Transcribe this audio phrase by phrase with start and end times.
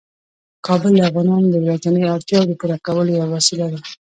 [0.65, 3.79] کابل د افغانانو د ورځنیو اړتیاوو د پوره کولو یوه وسیله ده.